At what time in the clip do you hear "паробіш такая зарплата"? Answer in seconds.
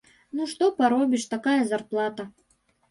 0.79-2.31